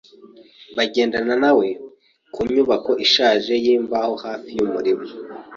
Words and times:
Bagendana 0.77 1.33
na 1.43 1.51
we 1.57 1.67
ku 2.33 2.39
nyubako 2.53 2.91
ishaje 3.05 3.53
yimbaho 3.63 4.13
hafi 4.25 4.49
yumurima. 4.57 5.05